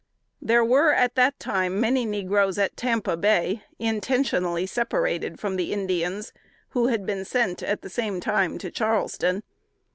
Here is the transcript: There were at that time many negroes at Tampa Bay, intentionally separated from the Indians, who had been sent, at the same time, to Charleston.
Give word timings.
There 0.41 0.65
were 0.65 0.93
at 0.93 1.13
that 1.13 1.39
time 1.39 1.79
many 1.79 2.05
negroes 2.05 2.57
at 2.57 2.75
Tampa 2.75 3.15
Bay, 3.15 3.61
intentionally 3.77 4.65
separated 4.65 5.39
from 5.39 5.57
the 5.57 5.71
Indians, 5.71 6.33
who 6.69 6.87
had 6.87 7.05
been 7.05 7.23
sent, 7.23 7.61
at 7.61 7.83
the 7.83 7.87
same 7.89 8.19
time, 8.19 8.57
to 8.57 8.71
Charleston. 8.71 9.43